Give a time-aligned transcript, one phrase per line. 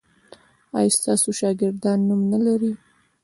[0.77, 2.71] ایا ستاسو شاګردان نوم نلري؟